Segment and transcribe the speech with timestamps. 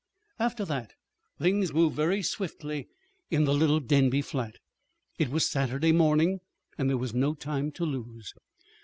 [0.39, 0.93] After that
[1.37, 2.87] things moved very swiftly
[3.29, 4.55] in the little Denby flat.
[5.19, 6.39] It was Saturday morning,
[6.75, 8.33] and there was no time to lose.